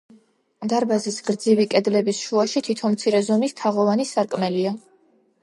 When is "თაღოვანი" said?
3.61-4.09